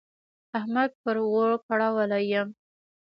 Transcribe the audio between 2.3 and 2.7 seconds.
يم.